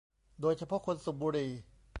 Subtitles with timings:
[0.41, 1.51] โดยเฉพาะคนสูบบุหรี่